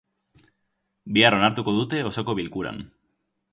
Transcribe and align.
Bihar 1.17 1.37
onartuko 1.39 1.75
dute 1.77 2.01
osoko 2.13 2.37
bilkuran. 2.43 2.83